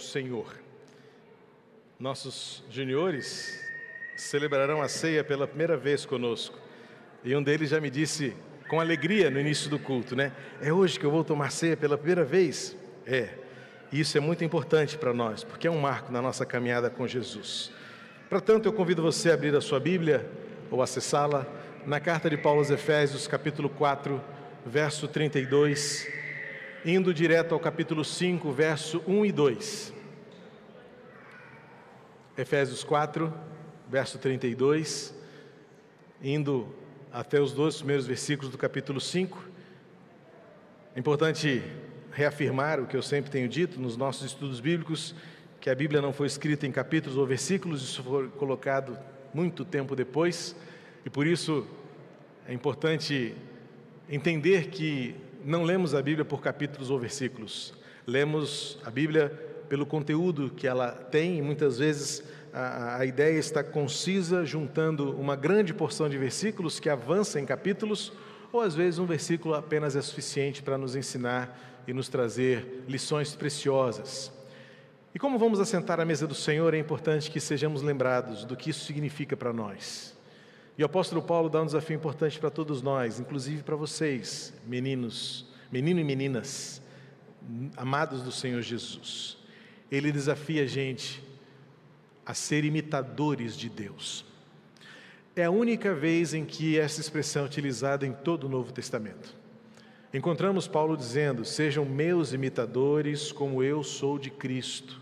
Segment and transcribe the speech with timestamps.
[0.00, 0.58] Senhor.
[1.98, 3.62] Nossos juniores
[4.16, 6.58] celebrarão a ceia pela primeira vez conosco.
[7.22, 8.34] E um deles já me disse
[8.68, 10.32] com alegria no início do culto, né?
[10.62, 12.76] É hoje que eu vou tomar ceia pela primeira vez?
[13.06, 13.30] É.
[13.92, 17.72] Isso é muito importante para nós, porque é um marco na nossa caminhada com Jesus.
[18.28, 20.24] Portanto, eu convido você a abrir a sua Bíblia
[20.70, 21.46] ou acessá-la
[21.84, 24.22] na carta de Paulo aos Efésios, capítulo 4,
[24.64, 26.19] verso 32
[26.84, 29.94] indo direto ao capítulo 5, verso 1 e 2.
[32.38, 33.32] Efésios 4,
[33.88, 35.14] verso 32,
[36.22, 36.74] indo
[37.12, 39.46] até os dois primeiros versículos do capítulo 5.
[40.96, 41.62] É importante
[42.12, 45.14] reafirmar o que eu sempre tenho dito nos nossos estudos bíblicos,
[45.60, 48.98] que a Bíblia não foi escrita em capítulos ou versículos, isso foi colocado
[49.34, 50.56] muito tempo depois,
[51.04, 51.66] e por isso
[52.48, 53.34] é importante
[54.08, 57.74] entender que não lemos a Bíblia por capítulos ou versículos,
[58.06, 59.28] lemos a Bíblia
[59.68, 65.36] pelo conteúdo que ela tem, e muitas vezes a, a, ideia está concisa, juntando uma
[65.36, 68.12] grande porção de versículos que avança em capítulos,
[68.52, 73.34] ou às vezes um versículo apenas é suficiente para nos ensinar e nos trazer lições
[73.34, 74.32] preciosas.
[75.14, 78.70] E como vamos assentar à mesa do Senhor, é importante que sejamos lembrados do que
[78.70, 80.16] isso significa para nós.
[80.80, 85.44] E o apóstolo Paulo dá um desafio importante para todos nós, inclusive para vocês, meninos,
[85.70, 86.80] menino e meninas,
[87.76, 89.36] amados do Senhor Jesus.
[89.92, 91.22] Ele desafia a gente
[92.24, 94.24] a ser imitadores de Deus.
[95.36, 99.36] É a única vez em que essa expressão é utilizada em todo o Novo Testamento.
[100.14, 104.98] Encontramos Paulo dizendo: Sejam meus imitadores, como eu sou de Cristo.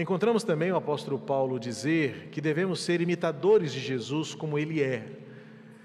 [0.00, 5.06] Encontramos também o apóstolo Paulo dizer que devemos ser imitadores de Jesus como ele é,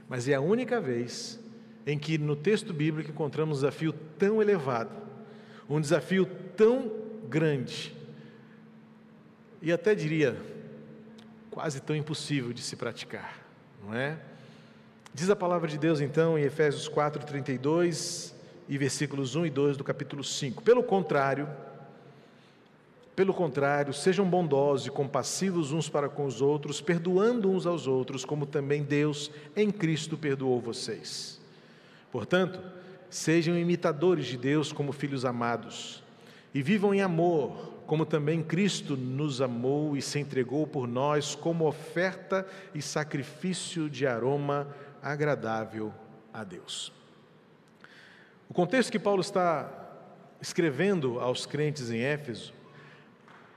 [0.07, 1.37] mas é a única vez
[1.85, 4.95] em que no texto bíblico encontramos um desafio tão elevado,
[5.69, 6.89] um desafio tão
[7.27, 7.93] grande,
[9.61, 10.37] e até diria
[11.51, 13.45] quase tão impossível de se praticar,
[13.83, 14.17] não é?
[15.13, 18.33] Diz a palavra de Deus então em Efésios 4, 32
[18.69, 20.63] e versículos 1 e 2 do capítulo 5.
[20.63, 21.49] Pelo contrário,
[23.15, 28.25] pelo contrário, sejam bondosos e compassivos uns para com os outros, perdoando uns aos outros,
[28.25, 31.39] como também Deus em Cristo perdoou vocês.
[32.11, 32.61] Portanto,
[33.09, 36.03] sejam imitadores de Deus como filhos amados,
[36.53, 41.67] e vivam em amor, como também Cristo nos amou e se entregou por nós como
[41.67, 44.67] oferta e sacrifício de aroma
[45.01, 45.93] agradável
[46.33, 46.91] a Deus.
[48.49, 49.69] O contexto que Paulo está
[50.41, 52.54] escrevendo aos crentes em Éfeso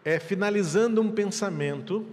[0.04, 2.06] é finalizando um pensamento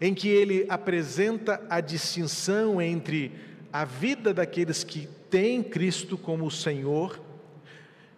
[0.00, 3.32] em que ele apresenta a distinção entre
[3.72, 7.20] a vida daqueles que têm Cristo como Senhor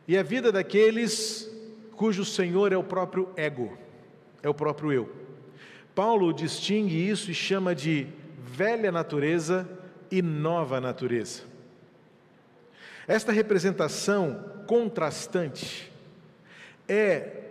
[0.08, 1.50] e a vida daqueles
[1.92, 3.76] cujo Senhor é o próprio ego,
[4.42, 5.10] é o próprio eu.
[5.94, 8.06] Paulo distingue isso e chama de
[8.38, 9.68] velha natureza
[10.10, 11.42] e nova natureza.
[13.08, 15.90] Esta representação contrastante
[16.88, 17.44] é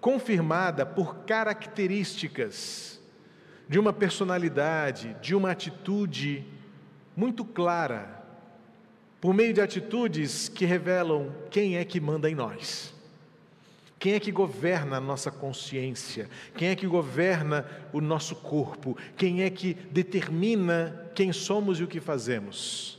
[0.00, 3.00] confirmada por características
[3.68, 6.44] de uma personalidade, de uma atitude
[7.16, 8.20] muito clara,
[9.20, 12.94] por meio de atitudes que revelam quem é que manda em nós.
[13.98, 16.30] Quem é que governa a nossa consciência?
[16.56, 18.96] Quem é que governa o nosso corpo?
[19.14, 22.98] Quem é que determina quem somos e o que fazemos?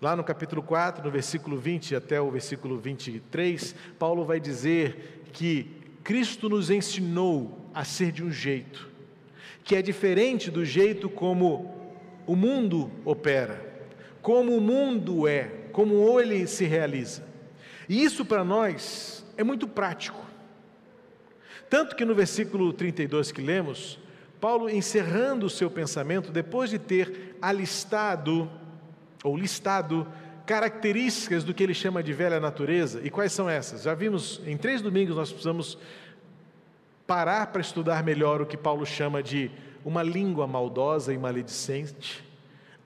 [0.00, 5.81] Lá no capítulo 4, no versículo 20 até o versículo 23, Paulo vai dizer que
[6.02, 8.88] Cristo nos ensinou a ser de um jeito,
[9.64, 11.74] que é diferente do jeito como
[12.26, 13.72] o mundo opera,
[14.20, 17.24] como o mundo é, como ele se realiza.
[17.88, 20.20] E isso para nós é muito prático.
[21.68, 23.98] Tanto que no versículo 32 que lemos,
[24.40, 28.50] Paulo encerrando o seu pensamento, depois de ter alistado,
[29.22, 30.06] ou listado,
[30.46, 33.00] características do que ele chama de velha natureza.
[33.02, 33.82] E quais são essas?
[33.82, 35.78] Já vimos, em três domingos nós precisamos
[37.06, 39.50] parar para estudar melhor o que Paulo chama de
[39.84, 42.24] uma língua maldosa e maledicente,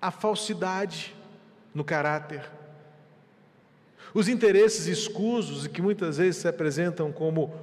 [0.00, 1.14] a falsidade
[1.75, 2.50] no caráter,
[4.14, 7.54] os interesses escusos e que muitas vezes se apresentam como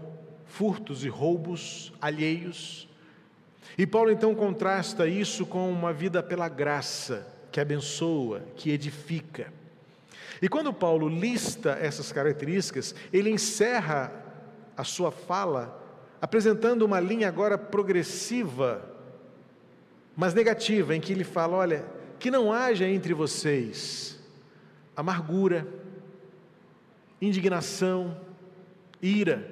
[0.46, 2.88] furtos e roubos alheios.
[3.76, 9.52] E Paulo então contrasta isso com uma vida pela graça, que abençoa, que edifica.
[10.42, 14.12] E quando Paulo lista essas características, ele encerra
[14.76, 15.82] a sua fala
[16.22, 18.90] apresentando uma linha agora progressiva,
[20.16, 21.86] mas negativa, em que ele fala: olha,
[22.20, 24.20] que não haja entre vocês
[24.96, 25.68] amargura,
[27.20, 28.16] indignação,
[29.02, 29.52] ira,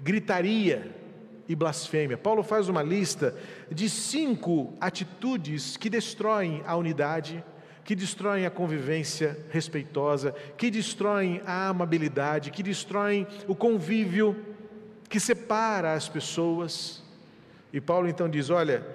[0.00, 1.02] gritaria,
[1.48, 2.16] e blasfêmia.
[2.16, 3.36] Paulo faz uma lista
[3.70, 7.44] de cinco atitudes que destroem a unidade,
[7.84, 14.36] que destroem a convivência respeitosa, que destroem a amabilidade, que destroem o convívio,
[15.08, 17.02] que separa as pessoas.
[17.72, 18.86] E Paulo então diz: olha,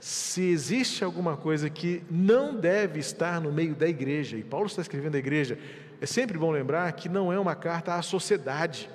[0.00, 4.82] se existe alguma coisa que não deve estar no meio da igreja, e Paulo está
[4.82, 5.58] escrevendo a igreja,
[6.00, 8.90] é sempre bom lembrar que não é uma carta à sociedade,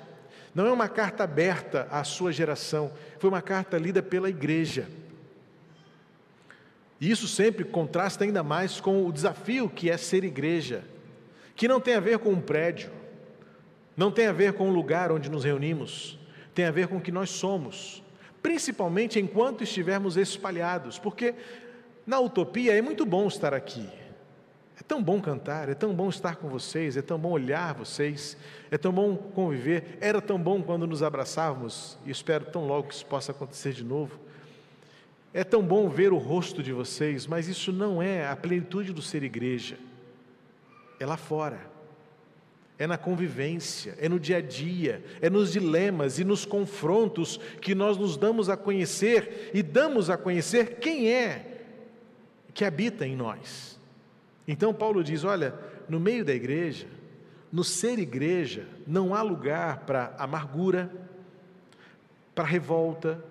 [0.54, 4.86] não é uma carta aberta à sua geração, foi uma carta lida pela igreja.
[7.00, 10.84] E isso sempre contrasta ainda mais com o desafio que é ser igreja,
[11.54, 12.90] que não tem a ver com um prédio,
[13.96, 16.18] não tem a ver com o lugar onde nos reunimos,
[16.54, 18.02] tem a ver com o que nós somos,
[18.42, 21.34] principalmente enquanto estivermos espalhados, porque
[22.06, 23.88] na utopia é muito bom estar aqui,
[24.80, 28.36] é tão bom cantar, é tão bom estar com vocês, é tão bom olhar vocês,
[28.70, 29.98] é tão bom conviver.
[30.00, 33.82] Era tão bom quando nos abraçávamos, e espero tão logo que isso possa acontecer de
[33.82, 34.20] novo.
[35.38, 39.00] É tão bom ver o rosto de vocês, mas isso não é a plenitude do
[39.00, 39.78] ser igreja.
[40.98, 41.60] É lá fora.
[42.76, 47.72] É na convivência, é no dia a dia, é nos dilemas e nos confrontos que
[47.72, 51.62] nós nos damos a conhecer e damos a conhecer quem é
[52.52, 53.78] que habita em nós.
[54.44, 55.54] Então Paulo diz: olha,
[55.88, 56.88] no meio da igreja,
[57.52, 60.90] no ser igreja, não há lugar para amargura,
[62.34, 63.24] para revolta,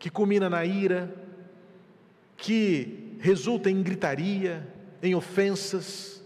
[0.00, 1.27] que culmina na ira,
[2.38, 4.66] que resulta em gritaria,
[5.02, 6.22] em ofensas,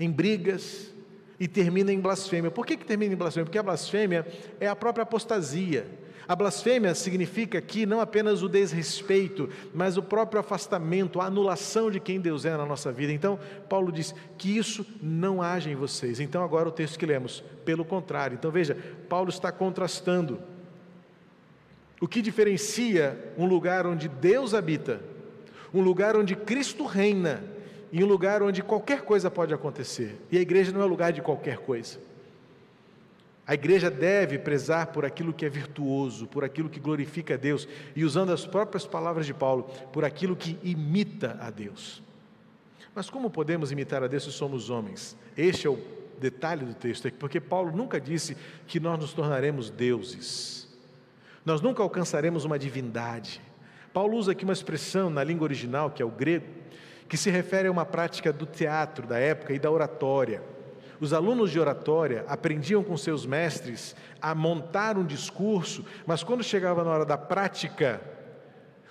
[0.00, 0.92] em brigas
[1.38, 2.50] e termina em blasfêmia.
[2.50, 3.44] Por que, que termina em blasfêmia?
[3.44, 4.26] Porque a blasfêmia
[4.58, 5.86] é a própria apostasia
[6.26, 12.00] a blasfêmia significa aqui não apenas o desrespeito, mas o próprio afastamento, a anulação de
[12.00, 13.12] quem Deus é na nossa vida.
[13.12, 13.38] Então,
[13.68, 16.20] Paulo diz que isso não age em vocês.
[16.20, 18.36] Então, agora o texto que lemos, pelo contrário.
[18.36, 18.76] Então, veja,
[19.08, 20.40] Paulo está contrastando
[22.00, 25.00] o que diferencia um lugar onde Deus habita,
[25.74, 27.42] um lugar onde Cristo reina,
[27.90, 30.16] e um lugar onde qualquer coisa pode acontecer.
[30.30, 31.98] E a igreja não é lugar de qualquer coisa.
[33.46, 37.68] A igreja deve prezar por aquilo que é virtuoso, por aquilo que glorifica a Deus,
[37.94, 42.02] e usando as próprias palavras de Paulo, por aquilo que imita a Deus.
[42.94, 45.16] Mas como podemos imitar a Deus se somos homens?
[45.36, 45.78] Este é o
[46.18, 48.36] detalhe do texto, porque Paulo nunca disse
[48.66, 50.68] que nós nos tornaremos deuses,
[51.44, 53.42] nós nunca alcançaremos uma divindade.
[53.94, 56.46] Paulo usa aqui uma expressão na língua original, que é o grego,
[57.08, 60.42] que se refere a uma prática do teatro da época e da oratória.
[61.00, 66.82] Os alunos de oratória aprendiam com seus mestres a montar um discurso, mas quando chegava
[66.82, 68.00] na hora da prática,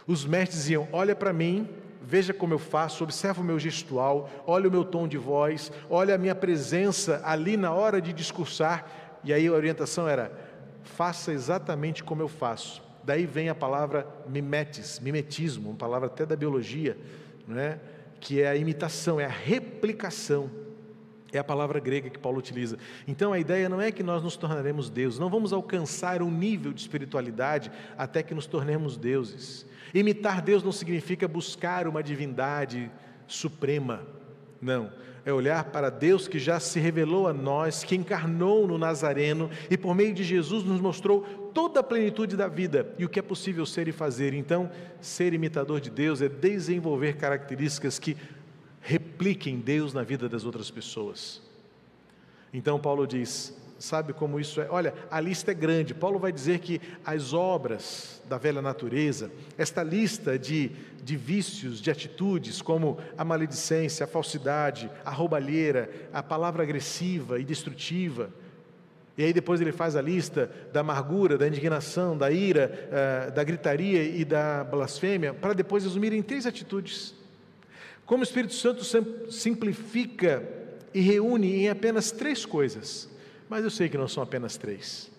[0.08, 1.68] os mestres diziam: Olha para mim,
[2.02, 6.16] veja como eu faço, observa o meu gestual, olha o meu tom de voz, olha
[6.16, 8.86] a minha presença ali na hora de discursar.
[9.22, 10.32] E aí a orientação era:
[10.82, 12.93] faça exatamente como eu faço.
[13.04, 16.98] Daí vem a palavra mimetes, mimetismo, uma palavra até da biologia,
[17.48, 17.80] não é?
[18.24, 20.50] que é a imitação, é a replicação.
[21.34, 22.78] É a palavra grega que Paulo utiliza.
[23.08, 26.72] Então a ideia não é que nós nos tornaremos deuses, não vamos alcançar um nível
[26.72, 29.66] de espiritualidade até que nos tornemos deuses.
[29.94, 32.90] Imitar Deus não significa buscar uma divindade
[33.28, 34.06] suprema,
[34.62, 34.92] não.
[35.26, 39.78] É olhar para Deus que já se revelou a nós, que encarnou no Nazareno e
[39.78, 43.22] por meio de Jesus nos mostrou toda a plenitude da vida e o que é
[43.22, 44.34] possível ser e fazer.
[44.34, 48.18] Então, ser imitador de Deus é desenvolver características que
[48.82, 51.42] repliquem Deus na vida das outras pessoas.
[52.54, 54.68] Então Paulo diz: sabe como isso é?
[54.70, 55.94] Olha, a lista é grande.
[55.94, 60.72] Paulo vai dizer que as obras da velha natureza, esta lista de,
[61.04, 67.44] de vícios, de atitudes, como a maledicência, a falsidade, a roubalheira, a palavra agressiva e
[67.44, 68.30] destrutiva,
[69.18, 73.44] e aí depois ele faz a lista da amargura, da indignação, da ira, eh, da
[73.44, 77.16] gritaria e da blasfêmia, para depois resumir em três atitudes
[78.06, 78.84] como o Espírito Santo
[79.32, 80.44] simplifica
[80.94, 83.10] e reúne em apenas três coisas,
[83.50, 85.12] mas eu sei que não são apenas três.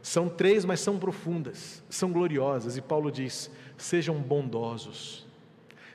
[0.00, 5.26] São três, mas são profundas, são gloriosas, e Paulo diz: sejam bondosos,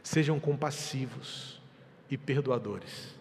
[0.04, 1.62] sejam compassivos
[2.10, 3.17] e perdoadores.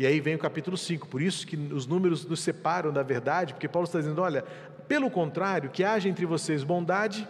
[0.00, 3.54] E aí vem o capítulo 5, por isso que os números nos separam da verdade,
[3.54, 4.42] porque Paulo está dizendo: olha,
[4.88, 7.28] pelo contrário, que haja entre vocês bondade,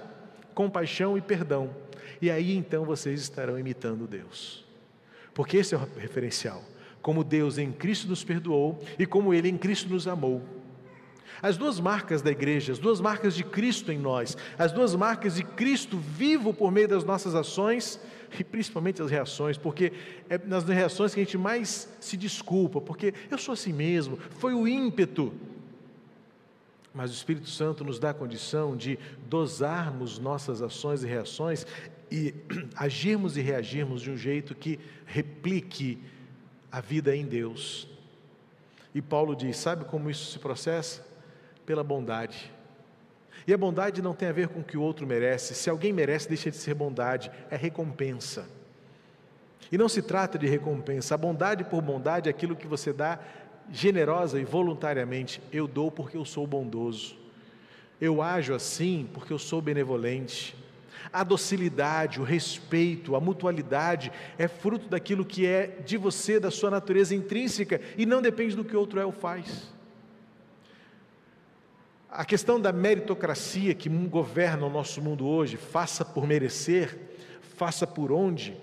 [0.54, 1.74] compaixão e perdão,
[2.22, 4.70] e aí então vocês estarão imitando Deus
[5.40, 6.62] porque esse é o referencial.
[7.00, 10.42] Como Deus em Cristo nos perdoou e como Ele em Cristo nos amou.
[11.42, 15.36] As duas marcas da igreja, as duas marcas de Cristo em nós, as duas marcas
[15.36, 17.98] de Cristo vivo por meio das nossas ações
[18.38, 19.92] e principalmente as reações, porque
[20.28, 24.54] é nas reações que a gente mais se desculpa, porque eu sou assim mesmo, foi
[24.54, 25.32] o ímpeto.
[26.92, 31.66] Mas o Espírito Santo nos dá a condição de dosarmos nossas ações e reações
[32.10, 32.34] e
[32.76, 35.98] agirmos e reagirmos de um jeito que replique
[36.70, 37.88] a vida em Deus.
[38.94, 41.09] E Paulo diz: sabe como isso se processa?
[41.70, 42.50] Pela bondade.
[43.46, 45.54] E a bondade não tem a ver com o que o outro merece.
[45.54, 48.44] Se alguém merece, deixa de ser bondade, é recompensa.
[49.70, 51.14] E não se trata de recompensa.
[51.14, 53.20] A bondade por bondade é aquilo que você dá
[53.70, 55.40] generosa e voluntariamente.
[55.52, 57.16] Eu dou porque eu sou bondoso.
[58.00, 60.56] Eu ajo assim porque eu sou benevolente.
[61.12, 66.68] A docilidade, o respeito, a mutualidade é fruto daquilo que é de você, da sua
[66.68, 69.78] natureza intrínseca e não depende do que outro é ou faz.
[72.12, 76.98] A questão da meritocracia que governa o nosso mundo hoje, faça por merecer,
[77.40, 78.56] faça por onde,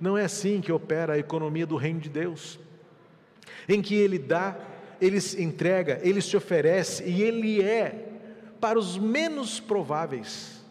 [0.00, 2.58] não é assim que opera a economia do reino de Deus,
[3.68, 4.56] em que ele dá,
[5.02, 8.08] ele se entrega, ele se oferece e ele é
[8.58, 10.64] para os menos prováveis.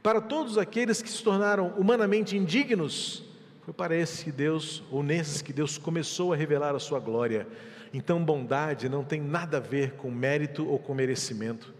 [0.00, 3.24] Para todos aqueles que se tornaram humanamente indignos,
[3.62, 7.48] foi para esses que Deus, ou nesses que Deus começou a revelar a sua glória.
[7.92, 11.74] Então, bondade não tem nada a ver com mérito ou com merecimento.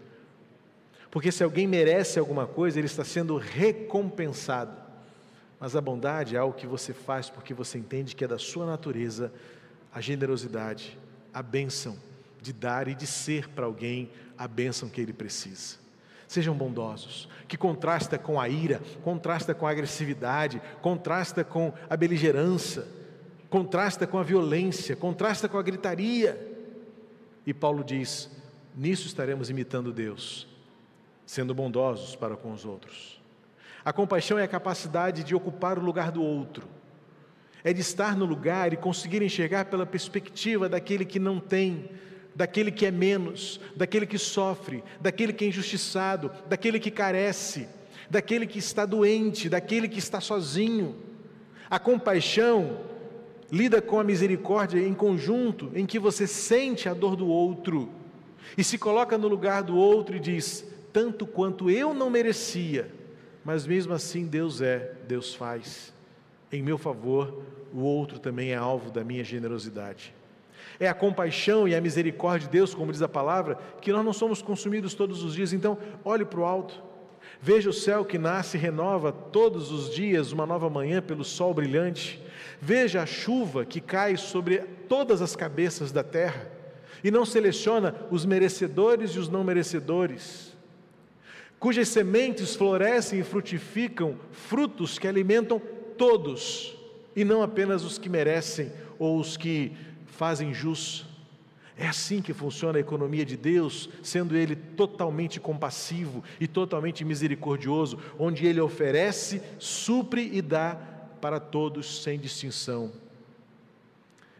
[1.09, 4.75] Porque se alguém merece alguma coisa, ele está sendo recompensado.
[5.59, 8.65] Mas a bondade é algo que você faz porque você entende que é da sua
[8.65, 9.31] natureza
[9.93, 10.97] a generosidade,
[11.33, 11.97] a bênção
[12.41, 15.75] de dar e de ser para alguém a bênção que ele precisa.
[16.27, 22.85] Sejam bondosos, que contrasta com a ira, contrasta com a agressividade, contrasta com a beligerância,
[23.51, 26.39] contrasta com a violência, contrasta com a gritaria.
[27.45, 28.31] E Paulo diz:
[28.75, 30.47] nisso estaremos imitando Deus,
[31.25, 33.21] sendo bondosos para com os outros.
[33.83, 36.65] A compaixão é a capacidade de ocupar o lugar do outro,
[37.61, 41.89] é de estar no lugar e conseguir enxergar pela perspectiva daquele que não tem,
[42.33, 47.67] daquele que é menos, daquele que sofre, daquele que é injustiçado, daquele que carece,
[48.09, 50.95] daquele que está doente, daquele que está sozinho.
[51.69, 52.90] A compaixão
[53.51, 57.89] lida com a misericórdia em conjunto, em que você sente a dor do outro
[58.57, 62.91] e se coloca no lugar do outro e diz: tanto quanto eu não merecia,
[63.43, 65.93] mas mesmo assim Deus é, Deus faz.
[66.51, 67.43] Em meu favor,
[67.73, 70.13] o outro também é alvo da minha generosidade.
[70.79, 74.13] É a compaixão e a misericórdia de Deus, como diz a palavra, que nós não
[74.13, 75.53] somos consumidos todos os dias.
[75.53, 76.81] Então, olhe para o alto,
[77.39, 81.53] veja o céu que nasce e renova todos os dias, uma nova manhã pelo sol
[81.53, 82.21] brilhante.
[82.63, 86.47] Veja a chuva que cai sobre todas as cabeças da terra
[87.03, 90.55] e não seleciona os merecedores e os não merecedores,
[91.59, 95.59] cujas sementes florescem e frutificam frutos que alimentam
[95.97, 96.75] todos
[97.15, 99.75] e não apenas os que merecem ou os que
[100.05, 101.07] fazem jus.
[101.75, 107.97] É assim que funciona a economia de Deus, sendo Ele totalmente compassivo e totalmente misericordioso,
[108.19, 110.90] onde Ele oferece, supre e dá
[111.21, 112.91] para todos sem distinção.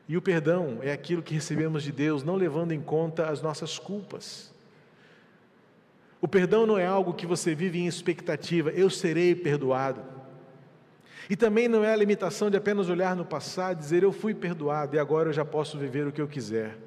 [0.09, 3.79] E o perdão é aquilo que recebemos de Deus, não levando em conta as nossas
[3.79, 4.51] culpas.
[6.19, 10.01] O perdão não é algo que você vive em expectativa, eu serei perdoado.
[11.29, 14.33] E também não é a limitação de apenas olhar no passado e dizer eu fui
[14.33, 16.77] perdoado e agora eu já posso viver o que eu quiser.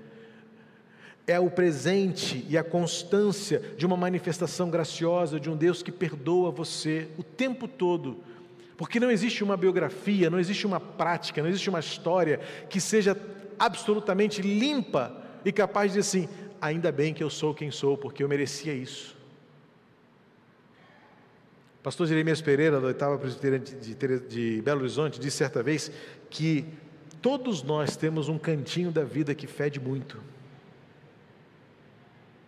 [1.26, 6.50] É o presente e a constância de uma manifestação graciosa de um Deus que perdoa
[6.50, 8.22] você o tempo todo.
[8.76, 12.38] Porque não existe uma biografia, não existe uma prática, não existe uma história
[12.68, 13.16] que seja
[13.58, 16.28] absolutamente limpa e capaz de dizer assim:
[16.60, 19.16] ainda bem que eu sou quem sou, porque eu merecia isso.
[21.82, 25.92] Pastor Jeremias Pereira, da oitava presbiteriana de, Belo Horizonte, disse certa vez
[26.30, 26.64] que
[27.20, 30.18] todos nós temos um cantinho da vida que fede muito.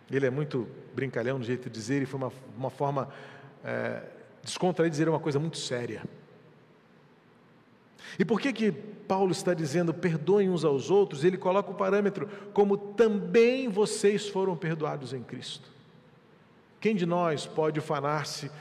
[0.09, 3.09] Ele é muito brincalhão no jeito de dizer, e foi uma, uma forma
[3.63, 4.01] é,
[4.43, 6.01] descontraída de dizer uma coisa muito séria.
[8.17, 11.23] E por que que Paulo está dizendo perdoem uns aos outros?
[11.23, 15.71] Ele coloca o parâmetro como também vocês foram perdoados em Cristo.
[16.79, 18.51] Quem de nós pode ufanar-se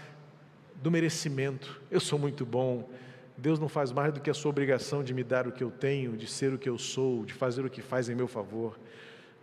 [0.82, 1.80] do merecimento.
[1.90, 2.88] Eu sou muito bom.
[3.36, 5.70] Deus não faz mais do que a sua obrigação de me dar o que eu
[5.70, 8.78] tenho, de ser o que eu sou, de fazer o que faz em meu favor.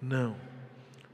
[0.02, 0.36] Não.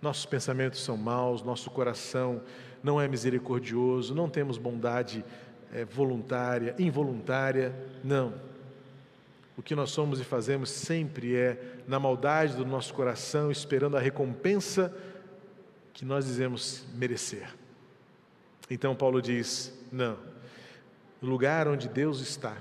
[0.01, 2.41] Nossos pensamentos são maus, nosso coração
[2.81, 5.25] não é misericordioso, não temos bondade
[5.73, 7.75] é, voluntária, involuntária.
[8.03, 8.33] Não.
[9.59, 13.99] O que nós somos e fazemos sempre é na maldade do nosso coração, esperando a
[13.99, 14.95] recompensa
[15.91, 17.53] que nós dizemos merecer.
[18.69, 20.17] Então Paulo diz: não.
[21.21, 22.55] O lugar onde Deus está,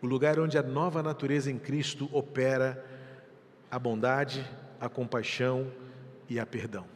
[0.00, 2.82] o lugar onde a nova natureza em Cristo opera
[3.70, 4.42] a bondade,
[4.80, 5.70] a compaixão
[6.26, 6.86] e a perdão.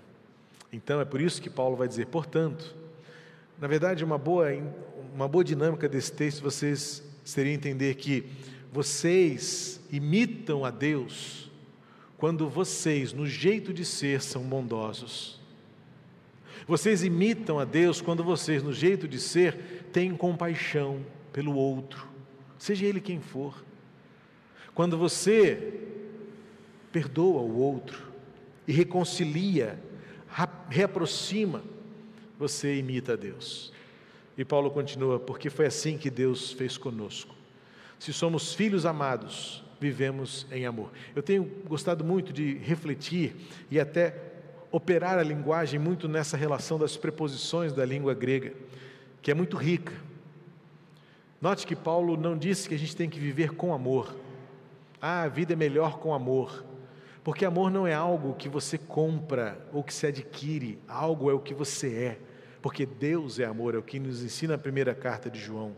[0.73, 2.75] Então é por isso que Paulo vai dizer, portanto,
[3.61, 4.47] na verdade, uma boa,
[5.15, 11.51] uma boa dinâmica desse texto vocês seria entender que vocês imitam a Deus
[12.17, 15.39] quando vocês, no jeito de ser, são bondosos.
[16.67, 22.09] Vocês imitam a Deus quando vocês, no jeito de ser, têm compaixão pelo outro,
[22.57, 23.63] seja ele quem for.
[24.75, 25.81] Quando você
[26.91, 28.11] perdoa o outro
[28.67, 29.79] e reconcilia,
[30.71, 31.63] reaproxima,
[32.39, 33.71] você imita a Deus.
[34.39, 37.42] E Paulo continua, porque foi assim que Deus fez conosco.
[38.03, 40.91] Se somos filhos amados, vivemos em amor.
[41.15, 43.37] Eu tenho gostado muito de refletir
[43.71, 44.17] e até
[44.73, 48.55] operar a linguagem muito nessa relação das preposições da língua grega,
[49.23, 49.93] que é muito rica.
[51.41, 54.17] Note que Paulo não disse que a gente tem que viver com amor.
[55.01, 56.65] Ah, a vida é melhor com amor.
[57.23, 61.39] Porque amor não é algo que você compra ou que se adquire, algo é o
[61.39, 62.19] que você é.
[62.61, 65.77] Porque Deus é amor, é o que nos ensina a primeira carta de João.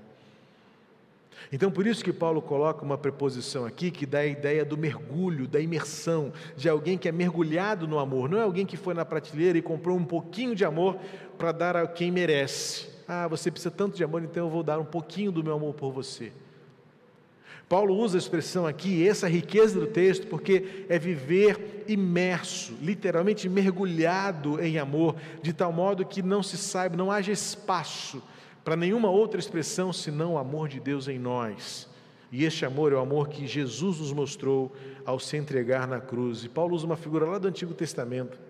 [1.53, 5.47] Então, por isso que Paulo coloca uma preposição aqui que dá a ideia do mergulho,
[5.47, 8.29] da imersão, de alguém que é mergulhado no amor.
[8.29, 10.99] Não é alguém que foi na prateleira e comprou um pouquinho de amor
[11.39, 12.89] para dar a quem merece.
[13.07, 15.75] Ah, você precisa tanto de amor, então eu vou dar um pouquinho do meu amor
[15.75, 16.33] por você.
[17.69, 24.63] Paulo usa a expressão aqui, essa riqueza do texto, porque é viver imerso, literalmente mergulhado
[24.63, 28.23] em amor, de tal modo que não se saiba, não haja espaço
[28.65, 31.89] para nenhuma outra expressão senão o amor de Deus em nós.
[32.33, 36.45] E este amor é o amor que Jesus nos mostrou ao se entregar na cruz.
[36.45, 38.41] E Paulo usa uma figura lá do Antigo Testamento,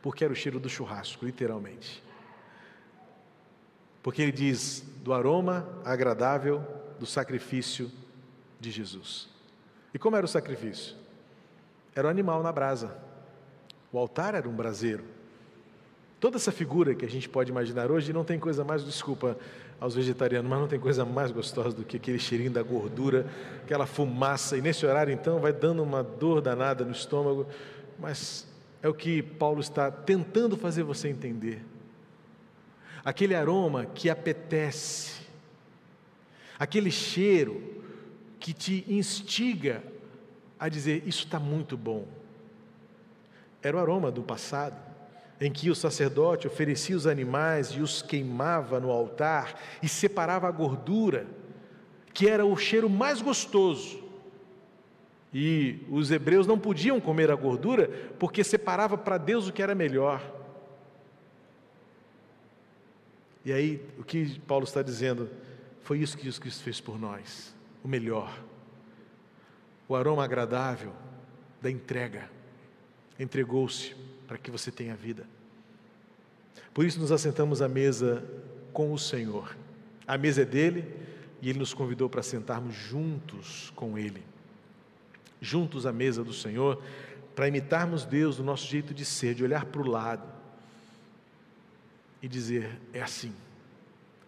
[0.00, 2.02] porque era o cheiro do churrasco, literalmente.
[4.02, 6.64] Porque ele diz do aroma agradável
[6.98, 7.90] do sacrifício
[8.58, 9.28] de Jesus.
[9.92, 10.96] E como era o sacrifício?
[11.94, 12.96] Era o animal na brasa.
[13.92, 15.04] O altar era um braseiro.
[16.20, 19.38] Toda essa figura que a gente pode imaginar hoje não tem coisa mais, desculpa
[19.80, 23.26] aos vegetarianos, mas não tem coisa mais gostosa do que aquele cheirinho da gordura,
[23.62, 27.46] aquela fumaça, e nesse horário então vai dando uma dor danada no estômago,
[27.98, 28.46] mas
[28.82, 31.64] é o que Paulo está tentando fazer você entender.
[33.02, 35.22] Aquele aroma que apetece,
[36.58, 37.62] aquele cheiro
[38.38, 39.82] que te instiga
[40.58, 42.06] a dizer: Isso está muito bom.
[43.62, 44.89] Era o aroma do passado
[45.40, 50.50] em que o sacerdote oferecia os animais e os queimava no altar e separava a
[50.50, 51.26] gordura,
[52.12, 54.04] que era o cheiro mais gostoso.
[55.32, 59.74] E os hebreus não podiam comer a gordura porque separava para Deus o que era
[59.74, 60.20] melhor.
[63.42, 65.30] E aí, o que Paulo está dizendo?
[65.80, 68.38] Foi isso que Jesus Cristo fez por nós, o melhor,
[69.88, 70.92] o aroma agradável
[71.62, 72.30] da entrega.
[73.18, 73.96] Entregou-se
[74.30, 75.26] para que você tenha vida.
[76.72, 78.24] Por isso nos assentamos à mesa
[78.72, 79.56] com o Senhor.
[80.06, 80.84] A mesa é dele
[81.42, 84.22] e ele nos convidou para sentarmos juntos com ele.
[85.40, 86.80] Juntos à mesa do Senhor,
[87.34, 90.22] para imitarmos Deus no nosso jeito de ser, de olhar para o lado
[92.22, 93.34] e dizer: é assim.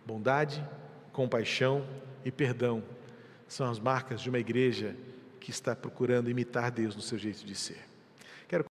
[0.05, 0.69] Bondade,
[1.13, 1.87] compaixão
[2.25, 2.83] e perdão
[3.47, 4.97] são as marcas de uma igreja
[5.39, 7.92] que está procurando imitar Deus no seu jeito de ser.